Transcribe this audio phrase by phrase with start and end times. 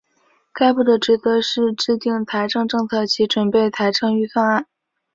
[0.51, 4.67] 该部的职责是制定财政政策及准备财政预算案。